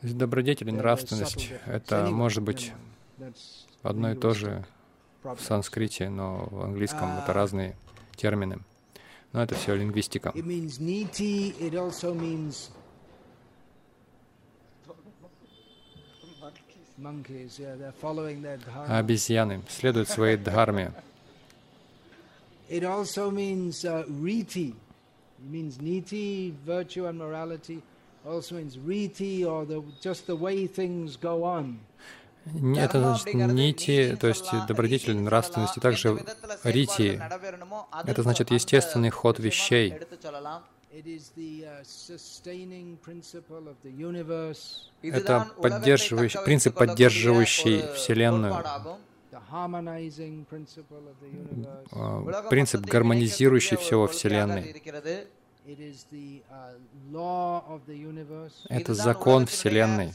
[0.02, 2.72] Добродетель и нравственность— это может быть
[3.82, 4.64] одно и то же
[5.22, 7.76] в санскрите, но в английском это разные
[8.16, 8.58] термины.
[9.32, 10.30] Но это все лингвистика.
[10.30, 12.70] It means niti, it also means
[18.88, 20.92] Обезьяны следуют своей дхарме.
[32.76, 36.24] Это значит нити, то есть добродетель, нравственности, также
[36.64, 37.20] рити.
[38.04, 39.94] Это значит естественный ход вещей.
[40.40, 40.62] Uh,
[45.02, 48.54] Это поддерживающий, принцип, поддерживающий Вселенную,
[51.92, 54.74] а, принцип, гармонизирующий все во Вселенной.
[57.10, 60.12] Uh, Это закон Вселенной.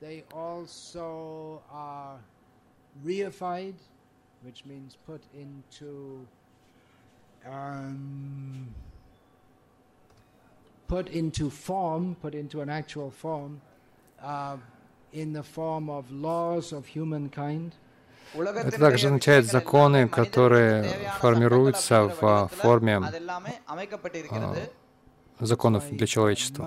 [0.00, 2.20] They also are
[3.04, 3.74] reified
[4.42, 6.26] which means put into
[7.46, 8.68] um,
[10.86, 13.60] put into form, put into an actual form,
[14.22, 14.56] uh,
[15.12, 17.72] in the form of laws of humankind.
[18.34, 20.84] Это также означает законы, которые
[21.18, 23.00] формируются в форме
[25.39, 26.65] законов для человечества.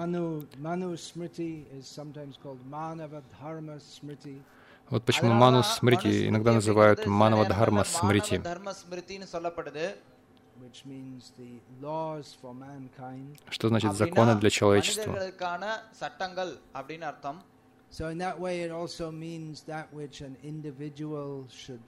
[4.89, 8.41] Вот почему Ману Смрити иногда называют Манава Дхарма Смрити,
[13.51, 15.17] что значит законы для человечества.
[17.89, 21.81] So in that way it also means that which an individual should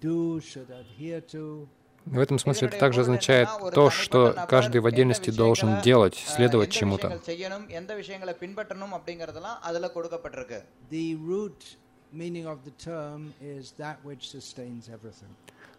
[0.00, 1.68] do, should adhere to.
[2.09, 7.19] В этом смысле это также означает то, что каждый в отдельности должен делать, следовать чему-то.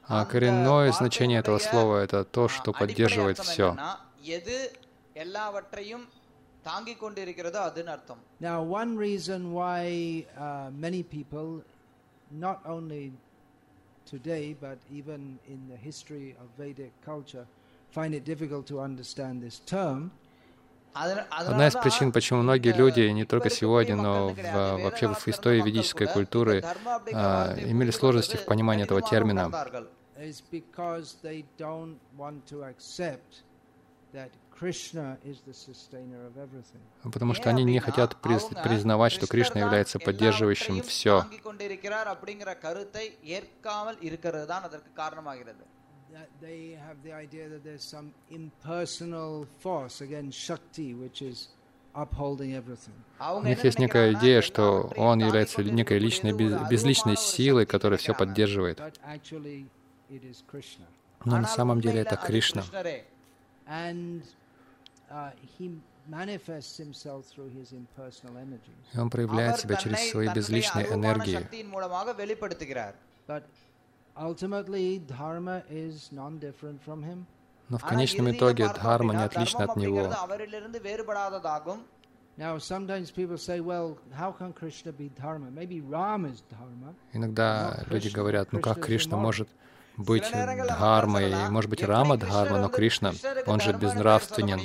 [0.09, 3.77] А коренное значение этого слова — это то, что поддерживает все.
[6.69, 9.83] தாங்கிக் கொண்டிருக்கிறதோ அதுன்னு அர்த்தம் Now, one reason why
[10.47, 11.49] uh, many people,
[12.45, 13.03] not only
[14.06, 17.46] today, but even in the history of Vedic culture,
[17.92, 20.12] find it difficult to understand this term.
[20.94, 26.08] Одна из причин, почему многие люди, не только сегодня, но в, вообще в истории ведической
[26.08, 26.64] культуры,
[27.14, 29.50] а, имели сложности в понимании этого термина.
[37.04, 41.26] Потому что они не хотят признавать, что Кришна является поддерживающим все.
[53.20, 58.80] У них есть некая идея, что он является некой личной, безличной силой, которая все поддерживает.
[61.26, 62.64] Но на самом деле это Кришна.
[68.96, 71.48] Он проявляет себя через свои безличные энергии.
[77.70, 80.12] Но в конечном итоге дхарма не отлична от него.
[87.14, 89.50] Иногда люди говорят, ну как Кришна может
[89.98, 90.24] быть
[90.68, 93.14] дхармой, может быть Рама дхарма, но Кришна,
[93.46, 94.60] он же безнравственен.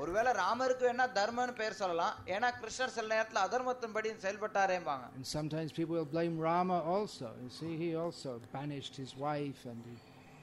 [0.00, 5.96] ஒருவேளை ராமருக்கு வேணா தர்மன்னு பெயர் சொல்லலாம் ஏன்னா கிருஷ்ணர் சில நேரத்துல அதர்மத்தின்படி செயல்பட்டாரேம்பாங்க And sometimes people
[5.96, 7.28] will blame Rama also.
[7.44, 9.96] You see, he also banished his wife and he,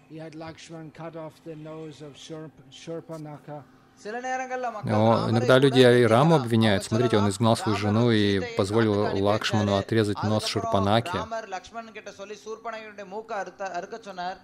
[0.09, 3.59] he had Lakshman cut off the nose of Shurp- Shurpanaka.
[3.99, 6.11] சில நேரங்கள்ல மக்கள் Но ராமரை иногда கூட люди и திட்டலாம்.
[6.13, 6.81] Раму அவங்க обвиняют.
[6.87, 9.83] Смотрите, он சொல்லலாம், изгнал свою ராமர் жену வந்து и சீதையை позволил காட்டுக்கு அனுப்பி Лакшману வச்சாரு.
[9.83, 11.15] отрезать нос அதுக்கப்புறம் Шурпанаке.
[11.19, 14.39] ராமர் லக்ஷ்மணன் கிட்ட சொல்லி சூர்பனகையுடைய மூக்க அறுத்த அறுக்க சொன்னார்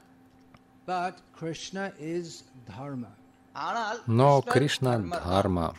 [0.87, 1.83] But Krishna
[2.13, 2.27] is
[2.69, 3.11] Dharma.
[4.06, 5.74] но Кришна Дхарма.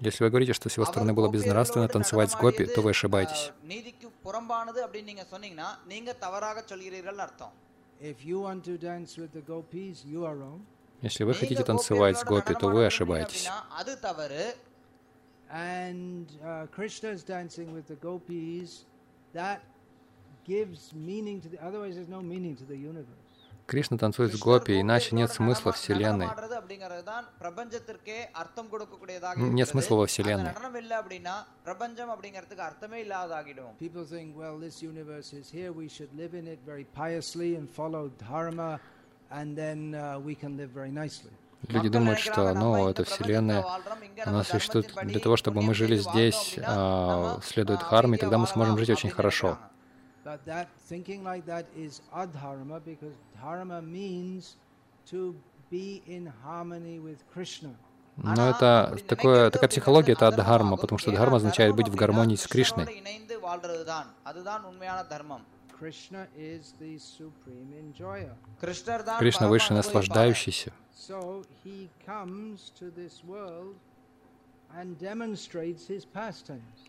[0.00, 3.52] Если вы говорите, что с его стороны было безнравственно танцевать с гопи, то вы ошибаетесь.
[11.02, 13.48] Если вы хотите танцевать с гопи, то вы ошибаетесь.
[23.66, 26.28] Кришна танцует с гопи, иначе нет смысла Вселенной.
[29.36, 30.50] Нет смысла во Вселенной.
[41.68, 43.64] Люди думают, что ну, эта Вселенная,
[44.26, 48.76] она существует для того, чтобы мы жили здесь, а, следует Харме, и тогда мы сможем
[48.76, 49.58] жить очень хорошо
[50.24, 54.56] that that thinking like that is adharma because dharma means
[55.06, 55.34] to
[55.70, 57.74] be in harmony with Krishna.
[58.16, 62.46] Но это такое, такая психология, это адхарма, потому что дхарма означает быть в гармонии с
[62.46, 62.86] Кришной.
[69.18, 70.72] Кришна— высший наслаждающийся.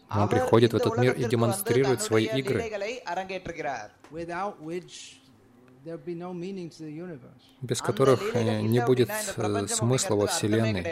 [0.10, 2.64] Он приходит в этот мир и демонстрирует свои игры,
[7.62, 10.84] без которых э, не будет э, смысла во Вселенной.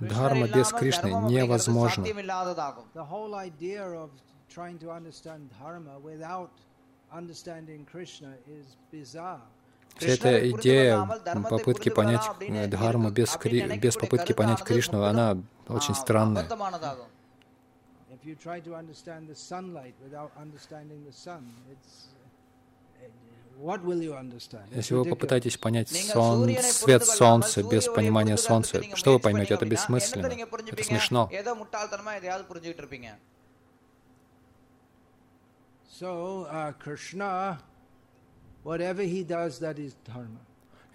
[0.00, 2.04] Дхарма без Кришны невозможно.
[7.10, 9.40] Understanding Krishna is bizarre.
[9.98, 11.06] Вся эта идея
[11.50, 12.22] попытки понять
[12.70, 13.78] дхарму без, кри...
[13.78, 15.38] без попытки понять Кришну, она
[15.68, 16.46] очень странная.
[24.72, 29.54] Если вы попытаетесь понять сон, свет солнца без понимания солнца, что вы поймете?
[29.54, 30.26] Это бессмысленно.
[30.26, 31.30] Это смешно.
[36.00, 37.58] So, uh, Krishna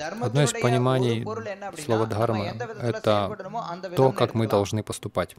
[0.00, 1.24] Одно из пониманий
[1.82, 2.46] слова «дхарма»—
[2.82, 3.36] это
[3.96, 5.36] то, как мы должны поступать.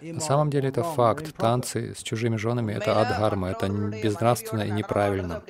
[0.00, 1.34] На самом деле это факт.
[1.36, 5.42] Танцы с чужими женами— это адхарма, это безнравственно и неправильно.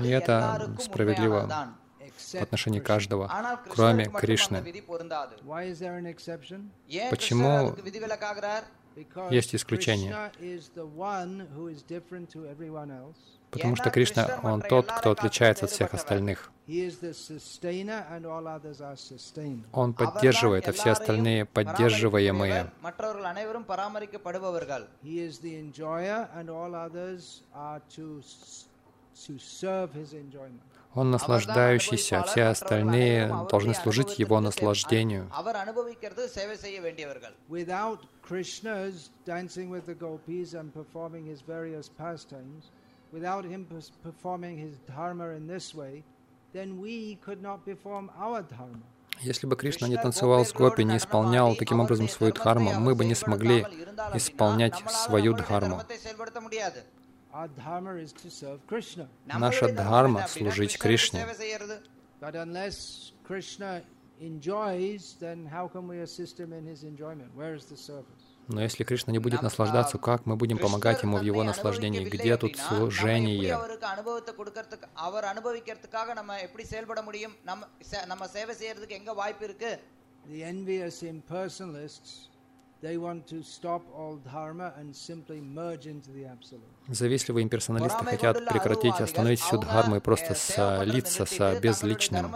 [0.00, 1.74] И это а справедливо
[2.12, 3.30] в отношении каждого,
[3.70, 4.62] кроме Кришны.
[7.10, 7.74] Почему
[9.30, 10.30] есть исключение?
[13.50, 16.50] Потому что Кришна, Он тот, кто отличается от всех остальных.
[19.72, 22.72] Он поддерживает, а все остальные поддерживаемые.
[30.94, 35.30] Он наслаждающийся, а все остальные должны служить Его наслаждению.
[38.26, 42.70] Krishna's dancing with the gopis and performing his various pastimes,
[43.12, 43.66] without him
[44.02, 46.02] performing his dharma in this way,
[46.54, 48.82] then we could not perform our dharma.
[49.20, 53.04] Если бы Кришна не танцевал с гопи, не исполнял таким образом свою дхарму, мы бы
[53.04, 53.66] не смогли
[54.14, 55.82] исполнять свою дхарму.
[59.26, 61.26] Наша дхарма— служить Кришне.
[68.46, 72.04] Но если Кришна не будет наслаждаться, как мы будем помогать Ему в Его наслаждении?
[72.04, 73.58] Где тут служение?
[80.26, 82.30] The envious impersonalists
[86.88, 92.34] Завистливые имперсоналисты хотят прекратить, остановить всю дхарму и просто слиться с безличным.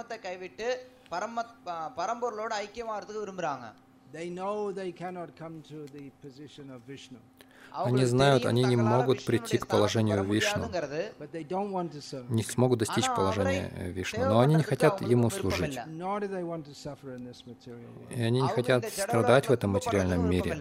[7.72, 10.68] Они знают, они не могут прийти к положению Вишну,
[12.28, 15.78] не смогут достичь положения Вишну, но они не хотят ему служить.
[18.10, 20.60] И они не хотят страдать в этом материальном мире.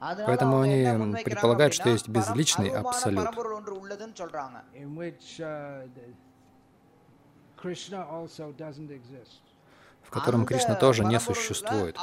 [0.00, 3.28] Поэтому они предполагают, что есть безличный абсолют,
[10.02, 11.96] в котором Кришна тоже не существует.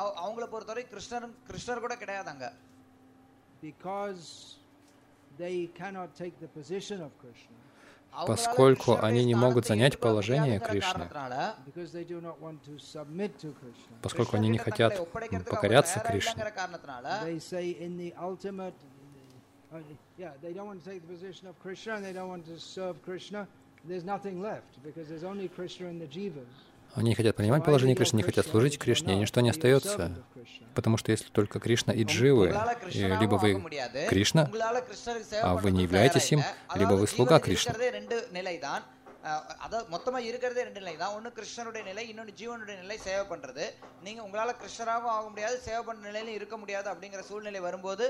[8.26, 11.10] Поскольку они не могут занять положение Кришны,
[14.02, 15.08] поскольку они не хотят
[15.46, 16.44] покоряться Кришне,
[23.88, 26.69] there's nothing left because there's only Krishna and the jivas.
[26.95, 30.13] Они не хотят принимать положение Кришны, не хотят служить Кришне, и ничто не остается.
[30.75, 32.55] Потому что если только Кришна и Дживы,
[32.93, 33.61] и либо вы
[34.09, 34.49] Кришна,
[35.43, 36.43] а вы не являетесь им,
[36.75, 37.75] либо вы слуга Кришны.
[39.65, 43.67] அதாவது மொத்தமாக இருக்கிறதே ரெண்டு நிலை தான் ஒன்று கிருஷ்ணனுடைய நிலை இன்னொன்று ஜீவனுடைய நிலை சேவை பண்ணுறது
[44.07, 48.07] நீங்கள் உங்களால் கிருஷ்ணராகவும் ஆக முடியாது சேவை பண்ணுற நிலையிலும் இருக்க முடியாது அப்படிங்கிற சூழ்நிலை வரும்போது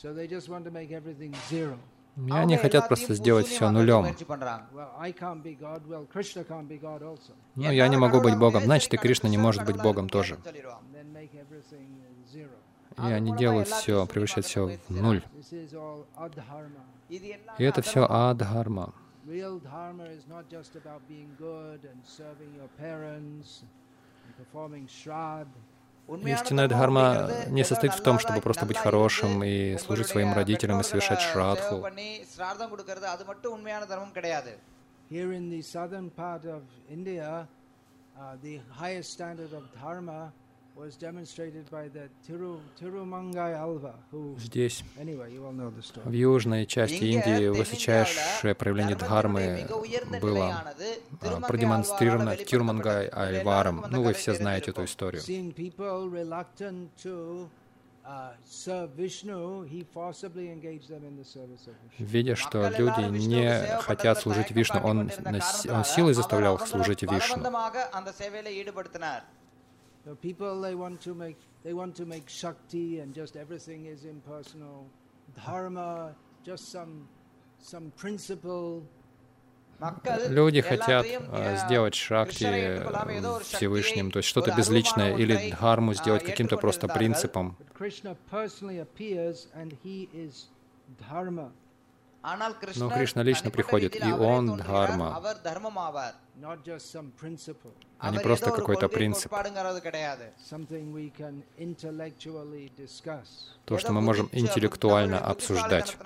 [0.00, 1.76] So they just want to make everything zero.
[2.17, 4.05] и они хотят просто сделать все нулем.
[7.55, 10.37] Но я не могу быть Богом, значит и Кришна не может быть Богом тоже.
[12.97, 15.23] И они делают все, превращают все в нуль.
[17.09, 18.93] И это все адхарма.
[26.07, 30.83] Истинная дхарма не состоит в том, чтобы просто быть хорошим и служить своим родителям и
[30.83, 31.85] совершать шрадху.
[35.09, 37.45] Here in the southern part of India,
[38.17, 40.31] uh, the highest standard of dharma
[44.37, 44.83] Здесь,
[46.05, 49.67] в южной части Индии, высочайшее проявление дхармы
[50.21, 50.73] было
[51.21, 53.85] а, продемонстрировано Тирумангай Альваром.
[53.89, 55.21] Ну, вы все знаете эту историю.
[61.99, 65.11] Видя, что люди не хотят служить Вишну, он,
[65.69, 67.43] он силой заставлял их служить Вишну.
[70.03, 74.05] So people they want to make they want to make shakti and just everything is
[74.05, 74.87] impersonal.
[75.35, 77.07] Dharma, just some
[77.59, 78.83] some principle.
[80.29, 81.07] Люди хотят
[81.65, 82.83] сделать шакти
[83.41, 87.57] Всевышним, то есть что-то безличное, или дхарму сделать каким-то просто принципом.
[92.75, 95.19] Но Кришна лично приходит, и Он Дхарма,
[98.01, 99.31] а не просто какой-то принцип.
[103.65, 105.97] То, что мы можем интеллектуально обсуждать.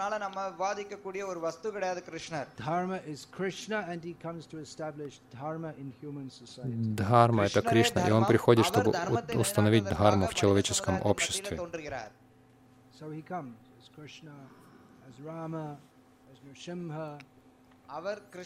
[6.96, 8.94] Дхарма— это Кришна, и Он приходит, чтобы
[9.34, 11.60] установить дхарму в человеческом обществе.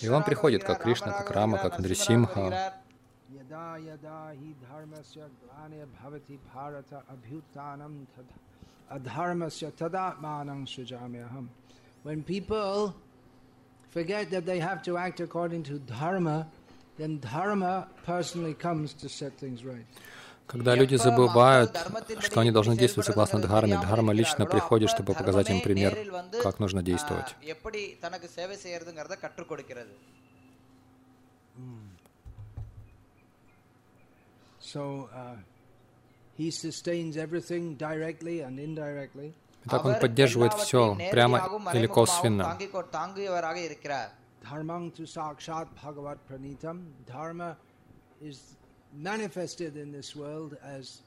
[0.02, 2.74] И он приходит как Кришна, как Рама, как Нрисимха.
[3.38, 8.08] Yada yada hi dharmasya glane bhavati bharata abhyutanam
[8.92, 11.48] adharmasya tadatmanam sujamyaham.
[12.02, 12.96] When people
[13.90, 16.48] forget that they have to act according to dharma,
[16.98, 19.86] then dharma personally comes to set things right.
[20.48, 21.78] Когда люди забывают,
[22.22, 25.96] что они должны действовать согласно Дхарме, Дхарма лично приходит, чтобы показать им пример,
[26.42, 29.96] как нужно действовать uh, he sustains everything directly and indirectly.
[39.66, 41.38] Итак, он поддерживает все прямо
[41.74, 42.58] или косвенно.
[44.42, 46.94] Dharmang tu sakshat bhagavat pranitam.
[47.06, 47.58] Dharma
[48.22, 48.56] is
[48.94, 51.02] manifested in this world as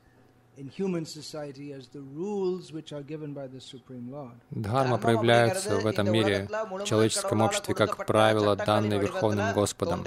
[0.58, 4.36] in human society as the rules which are given by the Supreme Lord.
[4.50, 10.04] Дхарма проявляется в этом мире, в человеческом обществе, как правило, данные Верховным Господом.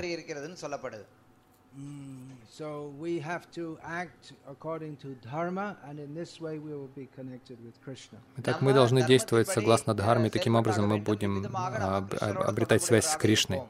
[2.54, 7.08] So we have to act according to dharma, and in this way we will be
[7.14, 8.18] connected with Krishna.
[8.38, 13.62] Итак, мы должны действовать согласно Дхарме, таким образом мы будем обретать связь с Кришной.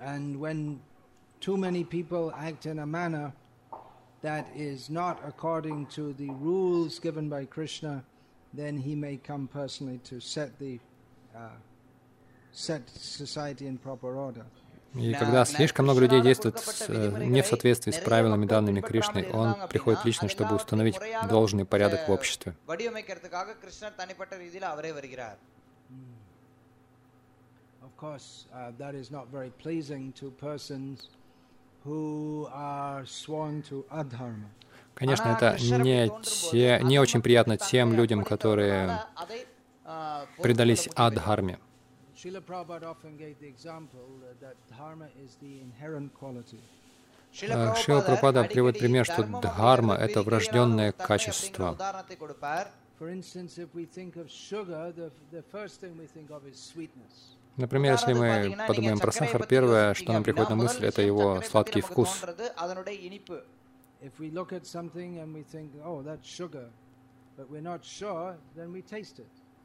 [0.00, 0.80] And when
[1.40, 3.32] too many people act in a manner
[4.22, 8.04] that is not according to the rules given by Krishna,
[8.52, 10.78] then he may come personally to set the
[11.34, 11.48] uh,
[12.52, 14.46] set society in proper order.
[14.95, 16.55] И когда слишком много людей действует
[17.19, 22.11] не в соответствии с правилами, данными Кришной, он приходит лично, чтобы установить должный порядок в
[22.11, 22.55] обществе.
[27.81, 31.09] Of course, uh, that is not very pleasing to persons
[31.83, 34.49] who are sworn to adharma.
[34.95, 39.01] Конечно, это не, те, не очень приятно тем людям, которые
[40.41, 41.57] предались адхарме.
[42.19, 44.09] Srila Prabhupada often gave the example
[44.41, 46.59] that dharma is the inherent quality.
[47.31, 51.77] Шила Прабхупада приводит пример, что дхарма— это врожденное качество.
[57.55, 61.79] Например, если мы подумаем про сахар, первое, что нам приходит на мысль, это его сладкий
[61.79, 62.21] вкус.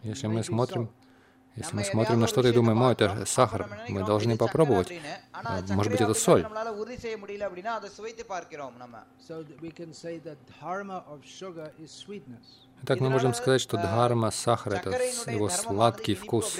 [0.03, 0.89] Если мы смотрим
[1.57, 4.93] если мы смотрим на что-то и думаем, о, это сахар, мы должны попробовать.
[5.69, 6.47] Может быть, это соль.
[12.83, 14.91] Итак, мы можем сказать, что дхарма сахара— это
[15.31, 16.59] его сладкий вкус.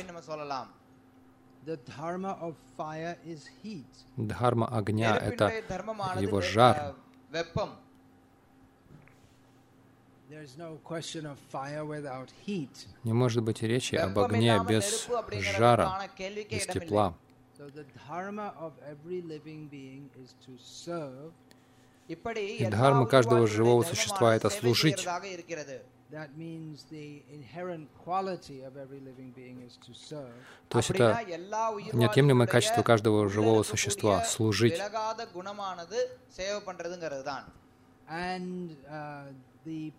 [4.17, 5.53] Дхарма огня— это
[6.21, 6.95] его жар.
[13.05, 15.09] Не может быть речи об огне без
[15.57, 17.15] жара, без тепла.
[22.07, 25.07] И дхарма каждого живого существа— это служить.
[30.69, 31.25] То есть это
[31.93, 34.81] неотъемлемое качество каждого живого существа— служить.
[39.65, 39.93] И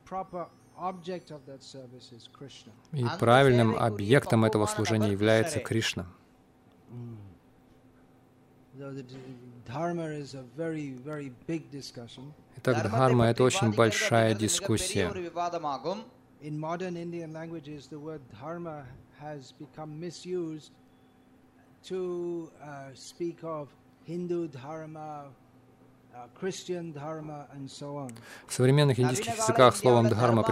[3.19, 6.05] правильным объектом этого служения является Кришна.
[12.57, 15.09] Итак, дхарма— это очень большая дискуссия.
[16.41, 18.85] In modern Indian languages, the word dharma
[19.19, 20.71] has become misused
[21.83, 23.69] to uh, speak of
[24.03, 25.31] Hindu dharma,
[28.47, 30.43] в современных индийских языках словом «дхарма»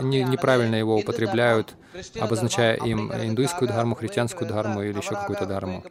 [0.00, 1.74] неправильно его употребляют,
[2.20, 5.82] обозначая им индуистскую дхарму, христианскую дхарму или еще какую-то дхарму.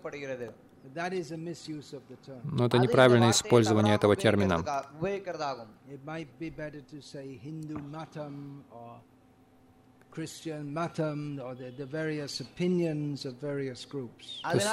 [2.44, 4.86] Но это неправильное использование этого термина.
[10.14, 10.46] То есть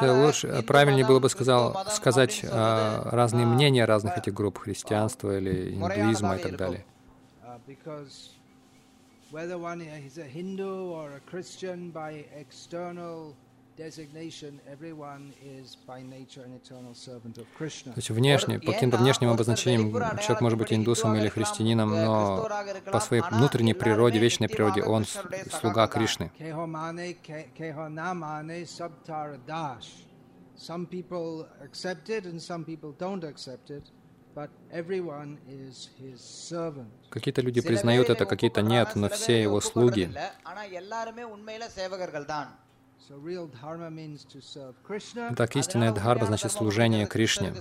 [0.03, 6.36] лучше, правильнее было бы сказал, сказать а, разные мнения разных этих групп, христианства или индуизма
[6.36, 6.84] и так далее.
[9.30, 13.34] Whether one is a Hindu or a Christian by external
[13.78, 13.84] то
[17.96, 22.48] есть внешне, по каким-то внешним обозначениям человек может быть индусом или христианином, но
[22.90, 26.32] по своей внутренней природе, вечной природе он слуга Кришны.
[37.10, 40.10] Какие-то люди признают это, какие-то нет, но все его слуги.
[45.36, 47.55] Так истинная дхарма значит служение Кришне.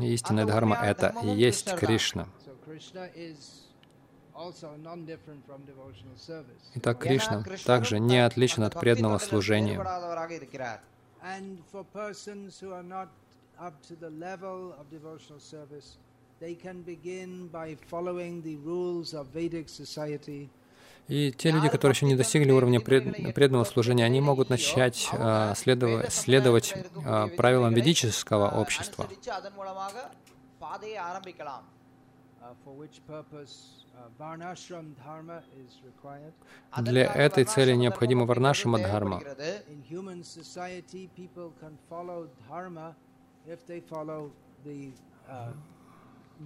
[0.00, 2.26] И истинная дхарма— это и есть Кришна.
[6.74, 9.78] Итак, Кришна также не отличен от преданного служения.
[16.40, 16.54] They
[21.08, 25.52] и те люди, которые еще не достигли уровня пред, преданного служения, они могут начать а,
[25.52, 29.08] э, следов, следовать э, правилам ведического общества.
[36.76, 39.22] Для этой цели необходима варнашама дхарма.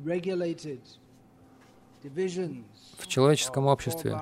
[0.05, 0.81] regulated
[2.99, 4.19] в человеческом обществе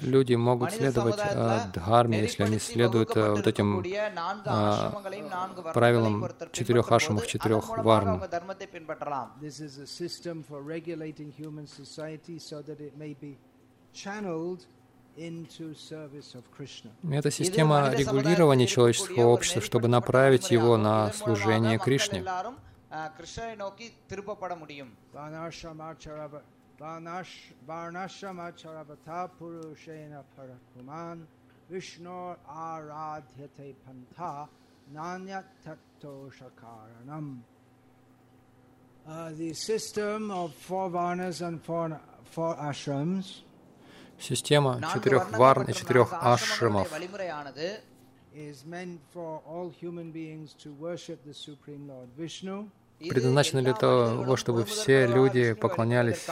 [0.00, 3.84] люди могут следовать а, дхарме, если они следуют а, вот этим
[4.46, 4.90] а,
[5.74, 8.22] правилам четырех ашамов, четырех варн.
[17.10, 22.24] Это система регулирования человеческого общества, чтобы направить его на служение Кришне.
[29.38, 31.26] Purushena Parakuman
[32.48, 33.74] Aradhyate
[34.94, 35.44] Nanyat
[39.06, 43.42] Uh, the system of four varnas and four, four ashrams.
[44.18, 46.88] Система четырех варн и четырех ашрамов
[48.34, 52.68] is meant for all human beings to worship the Supreme Lord Vishnu.
[52.98, 56.26] Предназначено для того, чтобы все люди поклонялись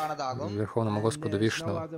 [0.51, 1.89] Верховному Господу Вишну.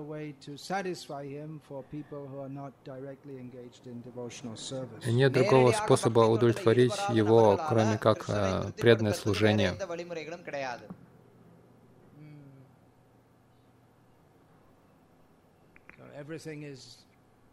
[5.06, 9.74] И нет другого способа удовлетворить Его, кроме как э, преданное служение.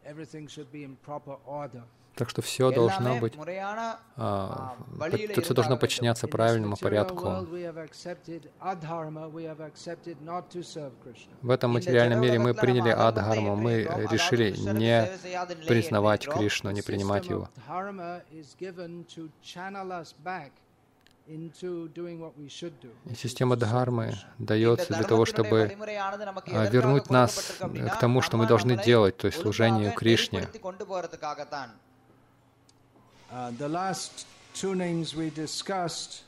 [0.05, 1.84] Everything should be in proper order.
[2.16, 3.34] Так что все должно быть,
[4.16, 4.76] а,
[5.41, 7.45] все должно подчиняться правильному порядку.
[11.41, 15.09] В этом материальном мире мы приняли адхарму, мы решили не
[15.68, 17.49] признавать Кришну, не принимать его.
[21.28, 25.76] И система дхармы дается для того, чтобы
[26.51, 30.47] а, вернуть нас э, к тому, что мы должны делать, то есть служению Кришне.
[33.32, 36.23] Uh, the last two names we discussed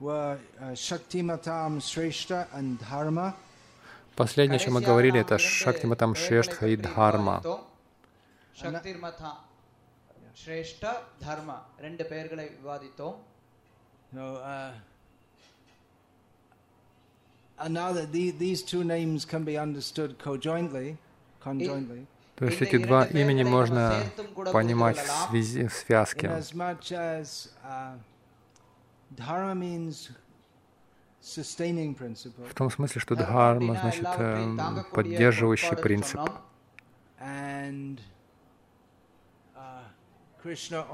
[0.00, 3.34] were uh, Shaktimatam Shrestha and Dharma.
[4.16, 7.42] Последнее, о чем мы говорили, это Шактиматам Шрештха и Дхарма.
[10.34, 11.64] Шрешта, Дхарма.
[11.78, 13.16] Ренде пергалай вивадитом.
[14.14, 14.72] So, uh,
[17.58, 20.96] another, these two names can be understood conjointly.
[21.40, 22.06] conjointly.
[22.36, 24.02] То есть эти два имени можно
[24.52, 26.30] понимать в, связи, в связке.
[31.20, 34.60] В том смысле, что дхарма значит эм,
[34.92, 36.20] поддерживающий принцип.
[40.44, 40.86] Krishna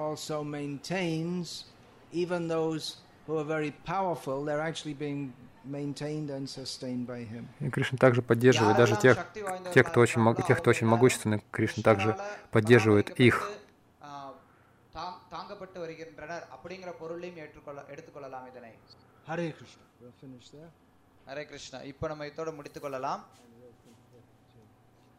[7.61, 9.27] и Кришна также поддерживает даже тех,
[9.73, 12.17] тех, кто очень, тех, кто очень могущественны, Кришна также
[12.51, 13.51] поддерживает их.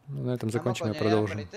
[0.06, 1.48] Ну, на этом закончим, и продолжим.